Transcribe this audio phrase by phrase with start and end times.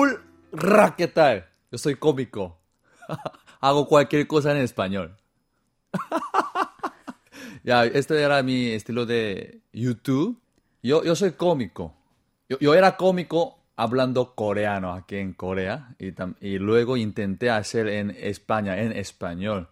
[0.00, 1.46] Hola, ¿qué tal?
[1.72, 2.56] Yo soy cómico.
[3.60, 5.16] Hago cualquier cosa en español.
[7.64, 10.40] ya, este era mi estilo de YouTube.
[10.84, 11.94] Yo, yo soy cómico.
[12.48, 17.88] Yo, yo era cómico hablando coreano aquí en Corea y, tam- y luego intenté hacer
[17.88, 19.68] en España, en español.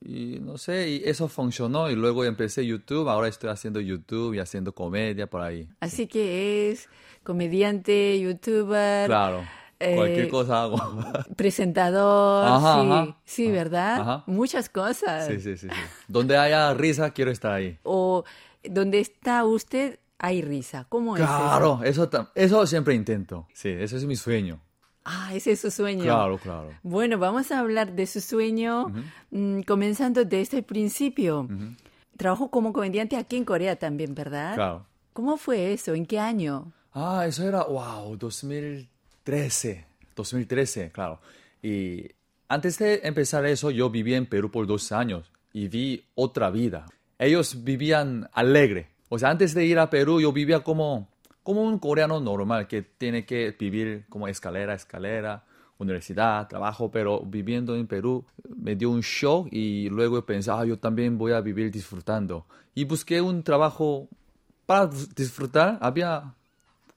[0.00, 4.38] Y no sé, y eso funcionó y luego empecé YouTube, ahora estoy haciendo YouTube y
[4.38, 5.68] haciendo comedia por ahí.
[5.80, 6.88] Así que es
[7.24, 9.44] comediante, youtuber, Claro,
[9.80, 10.76] eh, cualquier cosa hago.
[11.36, 13.16] presentador, Ajá, sí, ajá.
[13.24, 14.22] sí, ¿verdad?
[14.26, 15.26] Muchas cosas.
[15.26, 15.76] Sí, sí, sí, sí.
[16.08, 17.78] Donde haya risa, quiero estar ahí.
[17.82, 18.24] O
[18.64, 20.86] donde está usted, hay risa.
[20.88, 21.30] ¿Cómo es eso?
[21.32, 23.46] Claro, eso, eso siempre intento.
[23.52, 24.60] Sí, ese es mi sueño.
[25.04, 26.02] Ah, ese es su sueño.
[26.02, 26.70] Claro, claro.
[26.82, 28.92] Bueno, vamos a hablar de su sueño,
[29.30, 31.48] mm, comenzando desde el principio.
[32.16, 34.54] Trabajó como comediante aquí en Corea también, ¿verdad?
[34.54, 34.86] Claro.
[35.12, 35.94] ¿Cómo fue eso?
[35.94, 36.72] ¿En qué año?
[36.92, 38.16] Ah, eso era, wow,
[39.26, 39.84] 2013.
[40.14, 41.20] 2013, claro.
[41.60, 42.06] Y
[42.48, 46.86] antes de empezar eso, yo viví en Perú por dos años y vi otra vida.
[47.18, 48.88] Ellos vivían alegre.
[49.08, 51.08] O sea, antes de ir a Perú, yo vivía como,
[51.42, 55.44] como un coreano normal que tiene que vivir como escalera, escalera,
[55.78, 58.24] universidad, trabajo, pero viviendo en Perú
[58.56, 62.46] me dio un shock y luego pensé, ah, yo también voy a vivir disfrutando.
[62.74, 64.08] Y busqué un trabajo
[64.66, 65.78] para disfrutar.
[65.80, 66.32] Había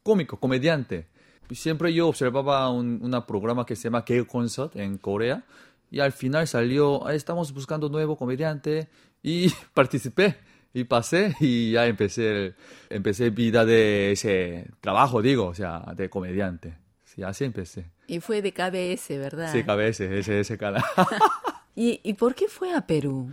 [0.04, 1.08] cómico, comediante.
[1.52, 5.44] Siempre yo observaba un una programa que se llama K-Concert en Corea
[5.92, 8.88] y al final salió, "Ah, estamos buscando nuevo comediante
[9.23, 10.38] y participé
[10.73, 12.53] y pasé y ya empecé,
[12.89, 16.77] empecé vida de ese trabajo, digo, o sea, de comediante.
[17.03, 17.86] Sí, así empecé.
[18.08, 19.52] Y fue de KBS, ¿verdad?
[19.52, 20.83] Sí, cabeza, ese, ese canal.
[21.75, 23.31] ¿Y, ¿Y por qué fue a Perú?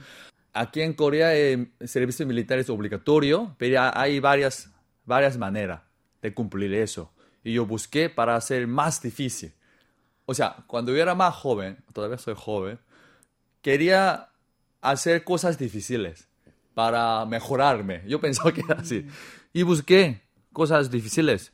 [0.53, 4.71] Aquí en Corea eh, el servicio militar es obligatorio, pero hay varias,
[5.05, 5.83] varias maneras
[6.23, 7.13] de cumplir eso.
[7.47, 9.53] Y yo busqué para hacer más difícil.
[10.25, 12.81] O sea, cuando yo era más joven, todavía soy joven,
[13.63, 14.31] quería
[14.81, 16.27] hacer cosas difíciles
[16.75, 18.03] para mejorarme.
[18.09, 19.07] Yo pensaba que era así.
[19.53, 21.53] Y busqué cosas difíciles.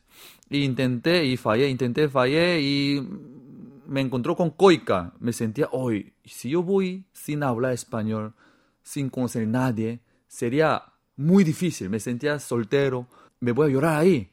[0.48, 3.06] E intenté y fallé, intenté, fallé y
[3.86, 5.12] me encontró con Coica.
[5.20, 8.32] Me sentía, hoy, si yo voy sin hablar español,
[8.82, 10.84] sin conocer a nadie, sería
[11.16, 11.90] muy difícil.
[11.90, 13.08] Me sentía soltero,
[13.40, 14.30] me voy a llorar ahí.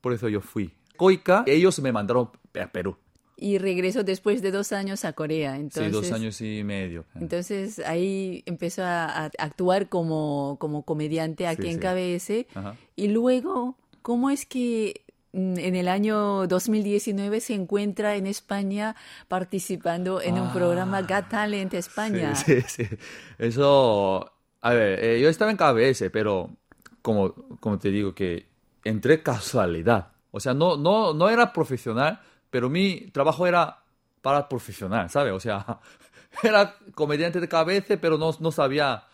[0.00, 0.72] Por eso yo fui.
[0.96, 2.30] Coica, ellos me mandaron
[2.60, 2.96] a Perú.
[3.38, 5.56] Y regresó después de dos años a Corea.
[5.56, 7.04] Entonces, sí, dos años y medio.
[7.20, 12.46] Entonces ahí empezó a, a actuar como, como comediante aquí Sí, en sí.
[12.50, 12.58] KBS.
[12.58, 12.76] Ajá.
[12.96, 15.02] Y luego, ¿cómo es que
[15.34, 18.96] en el año 2019 se encuentra en España
[19.28, 22.34] participando en un Ah, programa Got Talent España?
[22.36, 22.96] Sí, sí, sí.
[23.38, 24.32] Eso,
[24.62, 26.56] a ver, eh, yo estaba en KBS, pero
[27.02, 28.46] como, como te digo que
[28.82, 30.12] entré casualidad.
[30.36, 32.20] O sea, no, no, no era profesional,
[32.50, 33.82] pero mi trabajo era
[34.20, 35.32] para profesional, ¿sabes?
[35.32, 35.80] O sea,
[36.42, 39.04] era comediante de KBS, pero no, no sabía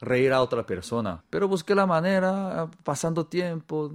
[0.00, 1.22] reír a otra persona.
[1.28, 3.92] Pero busqué la manera, pasando tiempo,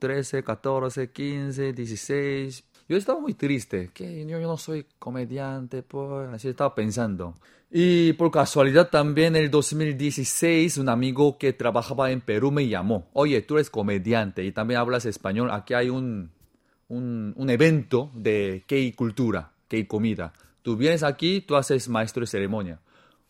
[0.00, 2.64] 13, 14, 15, 16.
[2.88, 7.34] Yo estaba muy triste, que yo, yo no soy comediante, pues, así estaba pensando.
[7.70, 13.08] Y por casualidad también en el 2016 un amigo que trabajaba en Perú me llamó,
[13.14, 16.30] oye, tú eres comediante y también hablas español, aquí hay un,
[16.88, 20.34] un, un evento de K-cultura, K-comida.
[20.62, 22.80] Tú vienes aquí, tú haces maestro de ceremonia.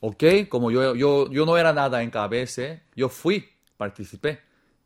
[0.01, 0.23] ¿Ok?
[0.49, 4.41] Como yo, yo, yo no era nada en KBS, yo fui, participé.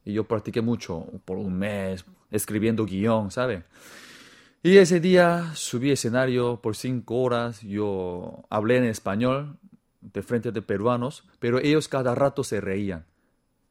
[0.05, 3.65] Y yo practiqué mucho, por un mes, escribiendo guion, ¿sabes?
[4.63, 9.57] Y ese día subí escenario por cinco horas, yo hablé en español
[10.01, 13.05] de frente de peruanos, pero ellos cada rato se reían.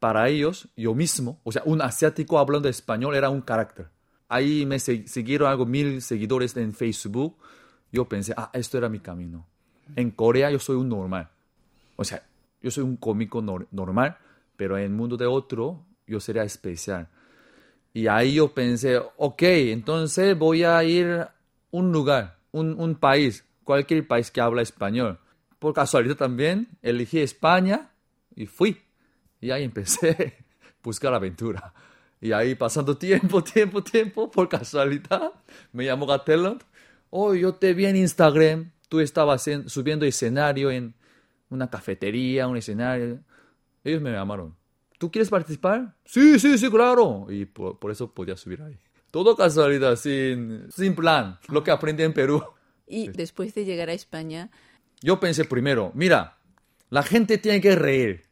[0.00, 3.88] Para ellos, yo mismo, o sea, un asiático hablando español era un carácter.
[4.28, 7.36] Ahí me siguieron algo mil seguidores en Facebook.
[7.90, 9.46] Yo pensé, ah, esto era mi camino.
[9.96, 11.28] En Corea yo soy un normal.
[11.96, 12.22] O sea,
[12.62, 14.18] yo soy un cómico nor- normal,
[14.56, 17.08] pero en el mundo de otro yo sería especial.
[17.92, 21.34] Y ahí yo pensé, ok, entonces voy a ir a
[21.70, 25.18] un lugar, un, un país, cualquier país que habla español.
[25.58, 27.90] Por casualidad también elegí España
[28.34, 28.80] y fui.
[29.40, 30.44] Y ahí empecé a
[30.82, 31.74] buscar aventura.
[32.20, 35.32] Y ahí pasando tiempo, tiempo, tiempo, por casualidad,
[35.72, 36.62] me llamó Gateland.
[37.10, 40.94] Oh, yo te vi en Instagram, tú estabas en- subiendo escenario en
[41.50, 43.20] una cafetería, un escenario.
[43.84, 44.54] Ellos me llamaron.
[44.98, 45.94] ¿Tú quieres participar?
[46.04, 47.26] Sí, sí, sí, claro.
[47.30, 48.76] Y por, por eso podía subir ahí.
[49.10, 51.38] Todo casualidad, sin, sin plan.
[51.48, 52.42] Lo que aprendí en Perú.
[52.86, 54.50] Y después de llegar a España,
[55.00, 56.38] Yo pensé primero, mira,
[56.90, 58.24] la gente tiene que reír.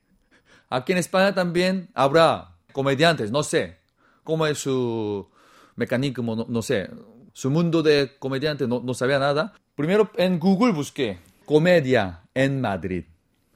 [0.68, 3.78] Aquí en España también habrá comediantes, no sé
[4.24, 5.28] cómo es su
[5.76, 6.90] mecanismo, no, no sé.
[7.32, 9.54] su mundo de comediante, no, no sabía nada.
[9.76, 13.04] Primero en Google busqué comedia en Madrid.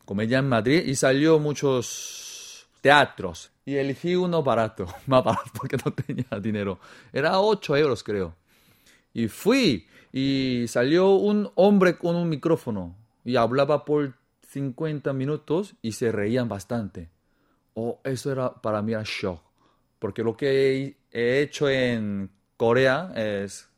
[0.05, 2.30] Comedia en Madrid y salió muchos
[2.81, 3.51] teatros.
[3.65, 6.81] Y elegí uno barato, más barato porque no tenía dinero.
[7.13, 8.35] Era 8 euros creo.
[9.13, 14.15] Y fui y salió un hombre con un micrófono y hablaba por
[14.49, 17.09] 50 minutos y se reían bastante.
[17.75, 19.41] Oh, eso era para mí un shock.
[19.99, 23.69] Porque lo que he hecho en Corea es,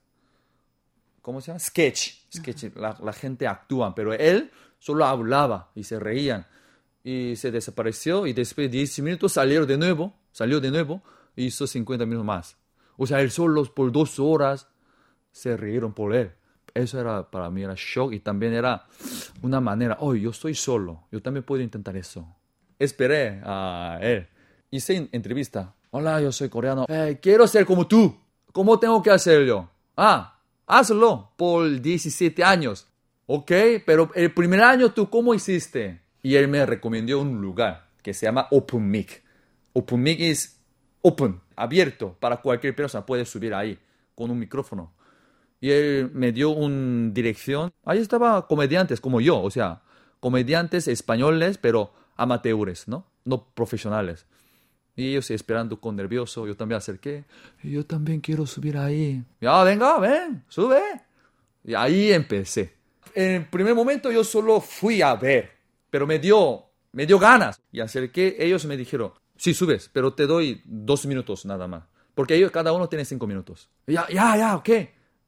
[1.21, 1.59] ¿cómo se llama?
[1.59, 2.27] Sketch.
[2.35, 2.75] Sketch.
[2.77, 6.47] La, la, gente actúa, pero él solo hablaba y se reían.
[7.05, 11.03] Y se desapareció y después de 10 minutos salió de nuevo, salió de nuevo
[11.35, 12.57] y hizo 50 minutos más.
[12.97, 14.69] O sea, él solo por dos horas
[15.33, 16.33] se rieron por él.
[16.75, 18.87] Eso era para mí era shock y también era
[19.43, 22.27] una manera, oh, yo estoy solo, yo también puedo intentar eso.
[22.79, 24.29] Esperé a él.
[24.71, 25.75] Hice entrevista.
[25.91, 26.87] Hola, yo soy coreano.
[26.89, 28.17] Eh, quiero ser como tú.
[28.53, 29.71] ¿Cómo tengo que hacerlo?
[29.97, 32.87] Ah, hazlo por 17 años.
[33.27, 33.53] Ok,
[33.85, 36.01] pero el primer año tú, ¿cómo hiciste?
[36.23, 39.23] Y él me recomendó un lugar que se llama Open Mic.
[39.73, 40.61] Open Mic es
[41.01, 43.05] open, abierto para cualquier persona.
[43.05, 43.79] Puede subir ahí
[44.15, 44.93] con un micrófono
[45.63, 47.73] y él me dio una dirección.
[47.85, 49.83] Ahí estaba comediantes como yo, o sea,
[50.19, 53.07] comediantes españoles, pero amateurs, ¿no?
[53.25, 54.27] No profesionales.
[54.97, 57.25] Y ellos esperando con nervioso, yo también acerqué.
[57.63, 59.23] Y yo también quiero subir ahí.
[59.41, 60.83] Ya, venga, ven, sube.
[61.63, 62.75] Y ahí empecé.
[63.15, 65.49] En el primer momento yo solo fui a ver,
[65.93, 67.61] pero me dio, me dio ganas.
[67.71, 71.85] Y acerqué, ellos me dijeron, sí, subes, pero te doy dos minutos nada más.
[72.15, 73.69] Porque ellos, cada uno tiene cinco minutos.
[73.87, 74.71] ya, ya, ya, ok.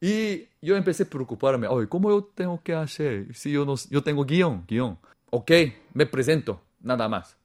[0.00, 3.34] Y yo empecé a preocuparme, oye, ¿cómo yo tengo que hacer?
[3.34, 4.98] Si yo, no, yo tengo guion, guion.
[5.28, 5.50] Ok,
[5.92, 7.36] me presento, nada más.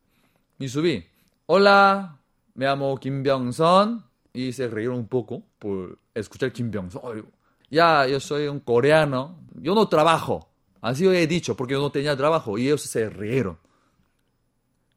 [0.58, 1.06] Y subí,
[1.46, 2.18] hola,
[2.54, 4.06] me llamo Kim Byung-son.
[4.32, 7.30] Y se rieron un poco por escuchar Kim Byung-son.
[7.70, 10.49] ya, yo soy un coreano, yo no trabajo.
[10.82, 12.58] Así he dicho, porque yo no tenía trabajo.
[12.58, 13.58] Y ellos se rieron.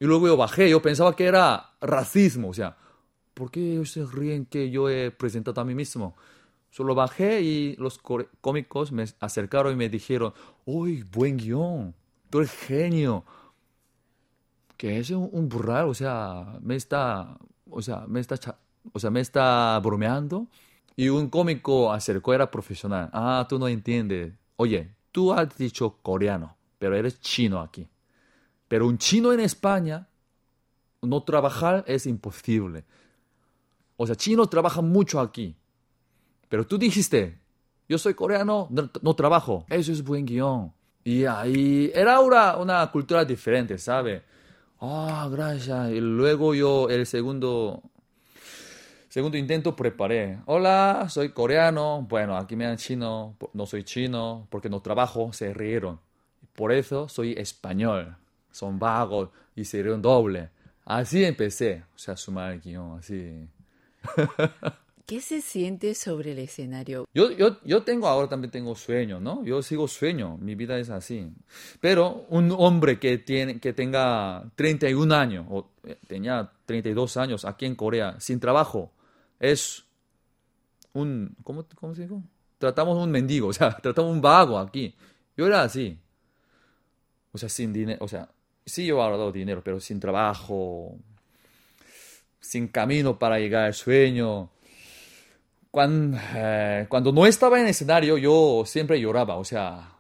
[0.03, 2.77] Y luego yo bajé, yo pensaba que era racismo, o sea,
[3.35, 6.17] ¿por qué ellos se ríen que yo he presentado a mí mismo?
[6.71, 8.01] Solo bajé y los
[8.41, 10.35] cómicos me acercaron y me dijeron,
[10.65, 11.95] uy, buen guion,
[12.31, 13.25] tú eres genio.
[14.77, 17.39] Que es un, un burral, o sea, me está,
[17.71, 18.59] o sea, me está,
[18.93, 20.49] o sea, me está bromeando.
[20.97, 23.09] Y un cómico acercó, era profesional.
[23.13, 24.33] Ah, tú no entiendes.
[24.57, 27.87] Oye, tú has dicho coreano, pero eres chino aquí.
[28.67, 30.09] Pero un chino en España,
[31.03, 32.85] no trabajar es imposible.
[33.97, 35.57] O sea, chino trabaja mucho aquí
[36.53, 37.39] pero tú dijiste,
[37.89, 39.65] yo soy coreano, no, trabajo.
[39.71, 40.71] Eso es buen guion.
[41.03, 44.23] Y ahí era una, una cultura diferente, ¿sabe?
[44.79, 45.93] Ah, gracias.
[45.93, 47.83] Y luego yo el segundo,
[49.13, 50.39] segundo intento preparé.
[50.47, 52.07] Hola, soy coreano.
[52.09, 53.37] Bueno, aquí me dan chino.
[53.53, 55.35] No soy chino porque no trabajo.
[55.35, 56.01] Se rieron.
[56.55, 58.17] Por eso soy español.
[58.51, 60.49] Son vagos y se rieron doble.
[60.87, 61.85] Así empecé.
[61.95, 63.47] O sea, sumar el guion, así.
[65.05, 67.07] ¿Qué se siente sobre el escenario?
[67.13, 69.45] Yo, yo, yo tengo ahora también tengo sueño, ¿no?
[69.45, 71.31] Yo sigo sueño, mi vida es así.
[71.81, 77.67] Pero un hombre que, tiene, que tenga 31 años o eh, tenía 32 años aquí
[77.67, 78.91] en Corea sin trabajo
[79.43, 79.85] es
[80.95, 82.23] un, ¿cómo, cómo se dijo?
[82.59, 84.95] Tratamos un mendigo, o sea, tratamos un vago aquí.
[85.37, 85.99] Yo era así.
[87.33, 88.31] O sea, sin dinero, o sea,
[88.65, 90.97] sí yo he dado dinero, pero sin trabajo,
[92.41, 94.51] sin camino para llegar al sueño
[95.73, 99.97] cuando, eh, cuando no estaba en escenario, yo siempre lloraba, o sea,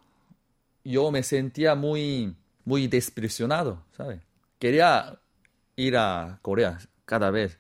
[0.84, 4.20] yo me sentía muy, muy despresionado, ¿sabes?
[4.58, 5.18] Quería
[5.76, 7.58] ir a Corea cada vez,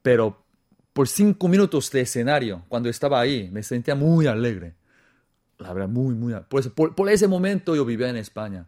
[0.00, 0.43] pero
[0.94, 4.74] por cinco minutos de escenario, cuando estaba ahí, me sentía muy alegre.
[5.58, 6.34] La verdad, muy, muy.
[6.48, 8.66] Por, por ese momento yo vivía en España.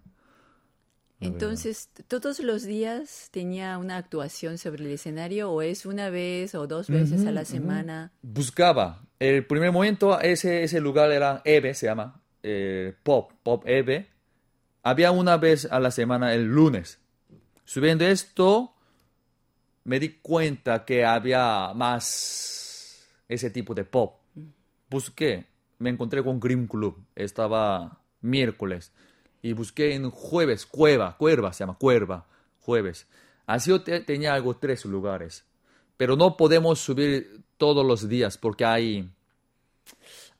[1.20, 6.66] Entonces, ¿todos los días tenía una actuación sobre el escenario o es una vez o
[6.66, 8.12] dos veces a la semana?
[8.20, 9.02] Buscaba.
[9.18, 14.10] El primer momento, ese, ese lugar era EVE, se llama, eh, Pop, Pop EVE.
[14.82, 16.98] Había una vez a la semana el lunes.
[17.64, 18.75] Subiendo esto,
[19.86, 24.16] me di cuenta que había más ese tipo de pop.
[24.90, 25.46] Busqué,
[25.78, 28.92] me encontré con Grim Club, estaba miércoles
[29.42, 32.26] y busqué en jueves, cueva, cuerva, se llama cuerva,
[32.60, 33.06] jueves.
[33.46, 35.44] Así yo tenía algo tres lugares.
[35.96, 39.08] Pero no podemos subir todos los días porque hay,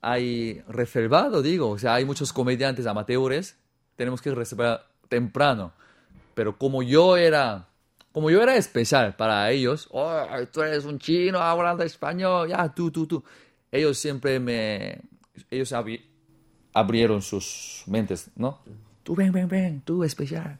[0.00, 3.56] hay reservado, digo, o sea, hay muchos comediantes amateurs,
[3.94, 5.72] tenemos que reservar temprano.
[6.34, 7.68] Pero como yo era,
[8.16, 12.90] como yo era especial para ellos, oh, tú eres un chino hablando español, ya, tú,
[12.90, 13.22] tú, tú.
[13.70, 15.02] ellos siempre me...
[15.50, 15.74] Ellos
[16.72, 18.60] abrieron sus mentes, ¿no?
[19.02, 20.58] Tú ven, ven, ven, tú especial.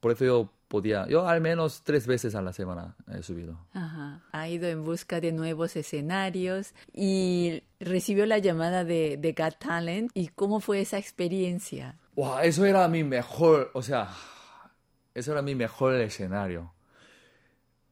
[0.00, 3.56] Por eso yo podía, yo al menos tres veces a la semana he subido.
[3.72, 4.24] Ajá.
[4.32, 10.10] Ha ido en busca de nuevos escenarios y recibió la llamada de, de Got Talent.
[10.12, 12.00] ¿Y cómo fue esa experiencia?
[12.16, 14.08] Wow, eso era mi mejor, o sea,
[15.14, 16.72] eso era mi mejor escenario.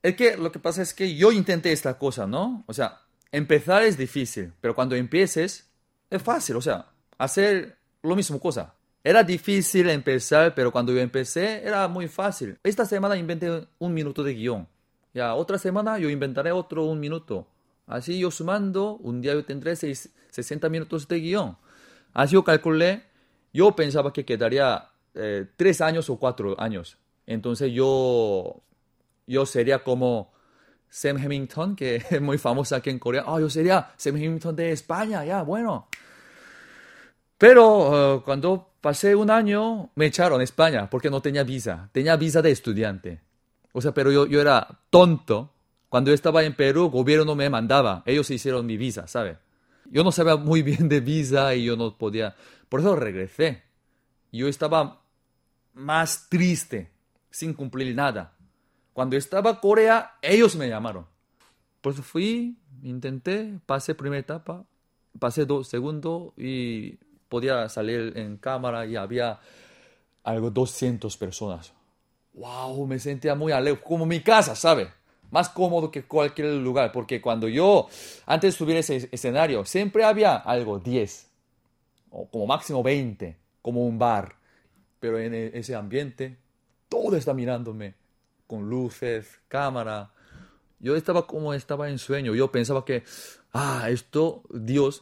[0.03, 2.65] Es que lo que pasa es que yo intenté esta cosa, ¿no?
[2.67, 5.71] O sea, empezar es difícil, pero cuando empieces
[6.11, 6.87] es fácil, o sea,
[7.19, 8.75] hacer lo mismo cosa.
[9.05, 12.59] Era difícil empezar, pero cuando yo empecé era muy fácil.
[12.63, 14.69] Esta semana inventé un minuto de guion.
[15.15, 17.49] Ya otra semana yo inventaré otro un minuto.
[17.87, 21.57] Así yo sumando, un día yo tendré 60 minutos de guion.
[22.13, 23.05] Así yo calculé,
[23.53, 26.97] yo pensaba que quedaría eh, tres años o cuatro años.
[27.27, 28.63] Entonces yo,
[29.27, 30.33] yo sería como
[30.89, 33.25] Sam Hamilton, que es muy famosa aquí en Corea.
[33.27, 35.89] Ah, yo sería Sam Hamilton de España, ya, bueno.
[37.39, 41.89] Pero eh, cuando pasé un año, me echaron a España porque no tenía visa.
[41.93, 43.21] Tenía visa de estudiante.
[43.73, 45.53] O sea, pero yo, yo era tonto.
[45.89, 48.03] Cuando yo estaba en Perú, el gobierno no me mandaba.
[48.07, 49.39] Ellos hicieron mi visa, ¿sabe?
[49.91, 52.35] Yo no sabía muy bien de visa y yo no podía.
[52.69, 53.63] Por eso regresé.
[54.31, 55.03] Yo estaba
[55.75, 56.91] más triste,
[57.33, 58.37] sin cumplir nada.
[58.93, 61.07] Cuando estaba en Corea, ellos me llamaron.
[61.81, 64.65] Por eso fui, intenté, pasé primera etapa,
[65.19, 66.99] pasé dos, segundo y
[67.29, 69.41] podía salir en cámara y había
[70.23, 71.73] algo 200 personas.
[72.35, 72.87] ¡Wow!
[72.87, 74.89] Me sentía muy alegre, como mi casa, ¿sabe?
[75.31, 77.89] Más cómodo que cualquier lugar, porque cuando yo,
[78.27, 81.31] antes de subir ese escenario, siempre había algo 10,
[82.11, 84.37] o como máximo 20, como un bar.
[85.01, 86.37] Pero en e, ese ambiente,
[86.93, 87.95] todo está mirándome,
[88.47, 90.13] con luces, cámara.
[90.79, 92.35] Yo estaba como estaba en sueño.
[92.35, 93.03] Yo pensaba que,
[93.55, 95.01] ah, esto, Dios,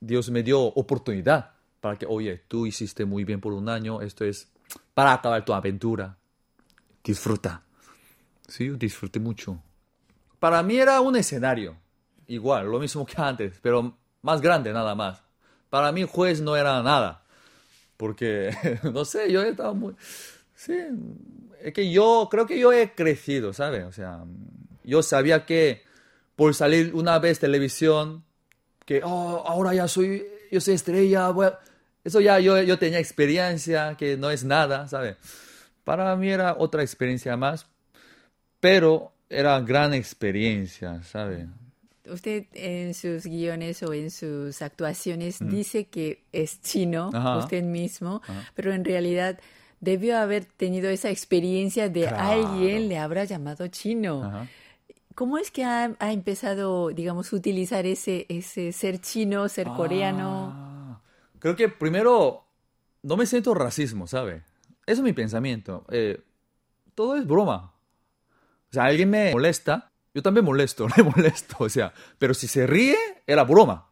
[0.00, 1.50] Dios me dio oportunidad
[1.82, 4.50] para que, oye, tú hiciste muy bien por un año, esto es
[4.94, 6.16] para acabar tu aventura.
[7.04, 7.62] Disfruta.
[8.46, 9.62] Sí, yo disfruté mucho.
[10.40, 11.76] Para mí era un escenario,
[12.26, 15.22] igual, lo mismo que antes, pero más grande nada más.
[15.68, 17.22] Para mí juez no era nada,
[17.98, 18.56] porque,
[18.94, 19.94] no sé, yo estaba muy...
[20.58, 20.76] Sí,
[21.62, 23.84] es que yo creo que yo he crecido, ¿sabes?
[23.84, 24.24] O sea,
[24.82, 25.82] yo sabía que
[26.34, 28.24] por salir una vez televisión,
[28.84, 31.32] que oh, ahora ya soy, yo soy estrella,
[32.02, 35.16] eso ya yo, yo tenía experiencia, que no es nada, ¿sabe?
[35.84, 37.66] Para mí era otra experiencia más,
[38.58, 41.46] pero era gran experiencia, ¿sabe?
[42.04, 48.22] Usted en sus guiones o en sus actuaciones dice que es chino, usted mismo,
[48.56, 49.38] pero en realidad
[49.80, 54.46] debió haber tenido esa experiencia de alguien le habrá llamado chino.
[55.14, 60.52] ¿Cómo es que ha, ha, empezado, digamos, utilizar ese, ese ser chino, ser coreano?
[60.54, 60.68] Ah
[61.38, 62.44] creo que primero
[63.02, 64.44] no me siento racismo, ¿sabe?
[64.86, 65.84] Eso es mi pensamiento.
[65.90, 66.22] Eh,
[66.94, 67.74] todo es broma.
[68.70, 72.66] O sea, alguien me molesta, yo también molesto, me molesto, o sea, pero si se
[72.66, 73.87] ríe, era broma.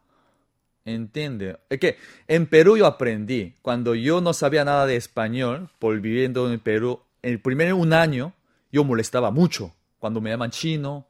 [0.87, 1.59] ¿Entiende?
[1.69, 6.51] Es que en Perú yo aprendí, cuando yo no sabía nada de español, por viviendo
[6.51, 8.33] en Perú, el primer un año,
[8.71, 9.75] yo molestaba mucho.
[9.99, 11.09] Cuando me llaman chino,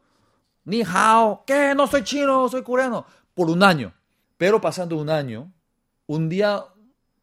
[0.65, 1.75] ni hao, ¿qué?
[1.77, 3.05] No soy chino, soy coreano.
[3.35, 3.93] Por un año.
[4.39, 5.53] Pero pasando un año,
[6.07, 6.65] un día,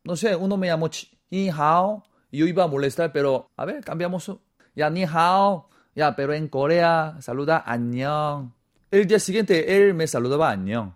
[0.03, 0.91] no sé, uno me llamó
[1.31, 4.31] Ni Hao, y yo iba a molestar, pero a ver, cambiamos.
[4.75, 8.53] Ya, Ni Hao, ya, pero en Corea saluda Añón.
[8.91, 10.95] El día siguiente él me saludaba Añón.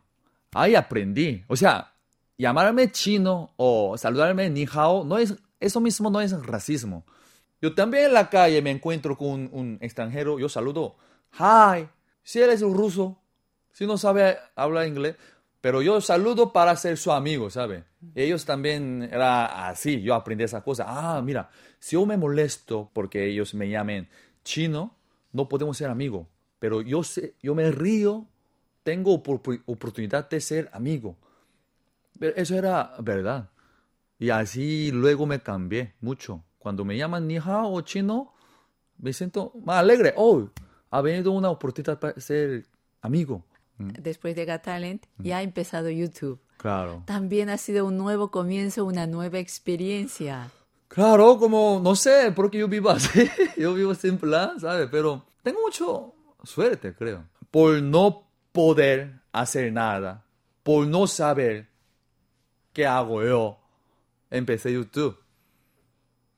[0.62, 1.44] Ahí aprendí.
[1.48, 1.94] O sea,
[2.38, 7.06] llamarme chino o saludarme Ni Hao, no es, eso mismo no es racismo.
[7.62, 10.96] Yo también en la calle me encuentro con un, un extranjero, yo saludo,
[11.34, 11.88] hi,
[12.24, 13.18] si él es un ruso,
[13.72, 15.16] si no sabe hablar inglés,
[15.62, 17.84] pero yo saludo para ser su amigo, ¿sabe?
[18.16, 20.86] Ellos también era así, yo aprendí esa cosa.
[20.88, 21.50] Ah, mira,
[21.80, 24.08] si yo me molesto porque ellos me llamen
[24.44, 24.96] chino,
[25.32, 26.28] no podemos ser amigos.
[26.60, 28.28] Pero yo, sé, yo me río,
[28.88, 31.18] tengo oportunidad de ser amigo.
[32.18, 33.50] Pero eso era verdad.
[34.18, 36.46] Y así luego me cambié mucho.
[36.58, 38.34] Cuando me llaman ni hao o chino,
[38.98, 40.14] me siento más alegre.
[40.16, 40.48] Oh,
[40.90, 42.66] ha venido una oportunidad para ser
[43.02, 43.44] amigo.
[43.78, 43.90] Mm.
[44.02, 45.24] después de Got Talent, mm.
[45.24, 46.40] ya ha empezado YouTube.
[46.56, 47.04] Claro.
[47.06, 50.50] También ha sido un nuevo comienzo, una nueva experiencia.
[50.88, 54.88] Claro, como, no sé, porque yo vivo así, yo vivo sin plan, ¿sabes?
[54.90, 57.26] Pero tengo mucho suerte, creo.
[57.52, 58.27] Por no
[58.58, 60.26] poder hacer nada,
[60.64, 61.70] por no saber
[62.74, 63.60] qué hago yo,
[64.32, 65.16] empecé YouTube.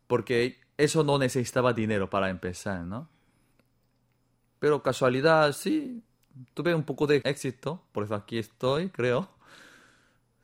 [0.05, 3.07] Porque eso no necesitaba dinero para empezar, ¿no?
[4.59, 6.03] Pero casualidad, sí,
[6.53, 9.29] tuve un poco de éxito, por eso aquí estoy, creo.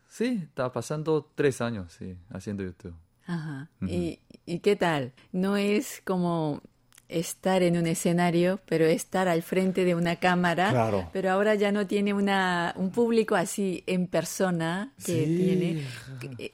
[0.07, 2.95] Sí, está pasando tres años, sí, haciendo YouTube.
[3.27, 3.69] Ajá.
[3.81, 5.11] ¿Y, ¿Y qué tal?
[5.33, 6.61] No es como
[7.07, 10.71] estar en un escenario, pero estar al frente de una cámara.
[10.71, 11.09] Claro.
[11.13, 15.83] Pero ahora ya no tiene una, un público así en persona que tiene.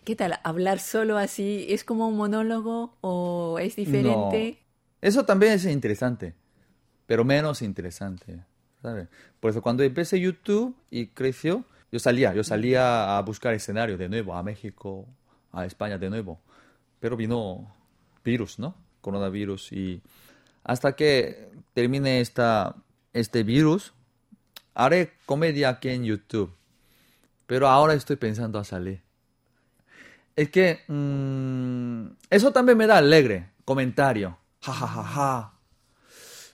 [0.04, 0.40] ¿Qué, tal?
[0.44, 4.60] ¿Hablar solo así es como un monólogo o es diferente?
[5.02, 6.36] Eso también es interesante,
[7.06, 8.42] pero menos interesante.
[9.40, 14.10] Por eso cuando empecé YouTube y creció, yo salía, yo salía a buscar escenario de
[14.10, 15.08] nuevo, a México,
[15.52, 16.40] a España de nuevo.
[17.00, 17.74] Pero vino
[18.24, 18.76] virus, ¿no?
[19.02, 20.02] Coronavirus y
[20.64, 22.76] hasta que termine esta,
[23.14, 23.94] este virus,
[24.74, 26.54] haré comedia aquí en YouTube.
[27.48, 29.02] Pero ahora estoy pensando a salir.
[30.36, 34.38] Es que mm, eso también me da alegre, comentario.
[34.62, 35.54] Ja, ja, ja, ja.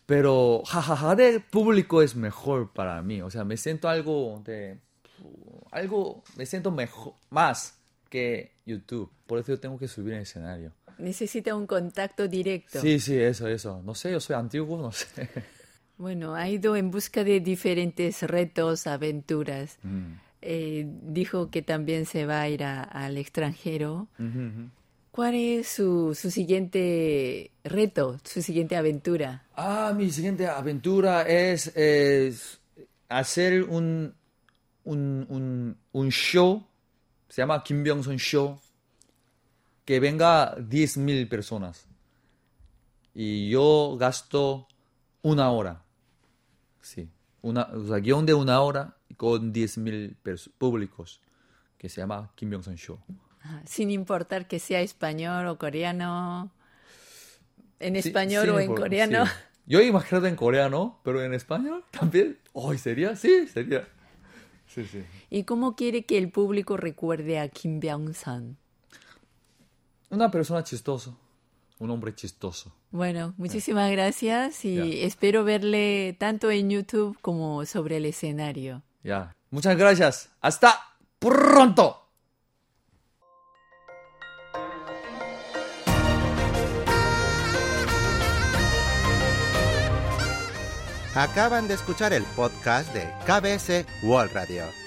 [0.07, 3.21] Pero jajaja de público es mejor para mí.
[3.21, 4.79] O sea, me siento algo de.
[5.69, 6.23] Algo.
[6.37, 7.13] Me siento mejor.
[7.29, 7.77] Más
[8.09, 9.11] que YouTube.
[9.27, 10.71] Por eso yo tengo que subir en escenario.
[10.99, 12.81] Necesita un contacto directo.
[12.81, 13.81] Sí, sí, eso, eso.
[13.83, 15.29] No sé, yo soy antiguo, no sé.
[15.97, 19.79] Bueno, ha ido en busca de diferentes retos, aventuras.
[19.81, 20.13] Mm.
[20.43, 24.07] Eh, dijo que también se va a ir al extranjero.
[25.09, 29.43] ¿Cuál es su, su, siguiente reto, su siguiente aventura?
[29.55, 31.73] Ah, mi siguiente aventura es,
[33.09, 34.13] hacer un,
[34.83, 36.63] un, un, un, show,
[37.27, 38.59] se llama Kim Byung-son Show,
[39.87, 41.87] que venga 10.000 personas.
[43.13, 44.67] Y yo gasto
[45.21, 45.85] una hora.
[46.81, 47.09] Sí,
[47.41, 51.21] una, o sea, guion de una hora con 10.000 públicos,
[51.77, 52.99] que se llama Kim Byung-son Show.
[53.65, 56.51] sin importar que sea español o coreano,
[57.79, 59.23] en español o en coreano.
[59.65, 62.37] Yo he imaginado en coreano, pero en español también.
[62.51, 63.87] Hoy sería, sí, sería.
[64.67, 65.01] Sí, sí.
[65.29, 68.57] ¿Y cómo quiere que el público recuerde a Kim Byung-sun?
[70.09, 71.11] Una persona chistosa,
[71.79, 72.73] un hombre chistoso.
[72.91, 78.83] Bueno, muchísimas gracias y espero verle tanto en YouTube como sobre el escenario.
[79.03, 80.29] Ya, muchas gracias.
[80.39, 80.79] Hasta
[81.19, 82.03] pronto.
[91.15, 94.86] Acaban de escuchar el podcast de KBS World Radio.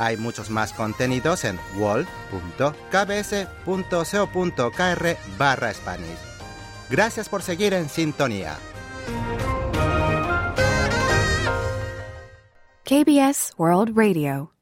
[0.00, 2.26] Hay muchos más contenidos en wall.kbs.co.kr
[5.36, 6.18] barra Spanish.
[6.88, 8.56] Gracias por seguir en sintonía.
[12.84, 14.54] KBS World Radio